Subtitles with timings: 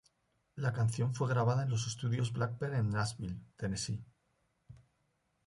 [0.55, 4.03] La canción fue grabada en los estudios Blackbird en Nashville, Tennessee.